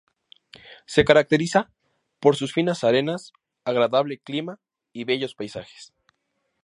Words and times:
Se 0.87 1.05
caracteriza 1.05 1.69
por 2.19 2.35
sus 2.35 2.51
finas 2.53 2.83
arenas, 2.83 3.33
agradable 3.65 4.17
clima 4.17 4.59
y 4.93 5.03
bellos 5.03 5.35
paisajes. 5.35 5.93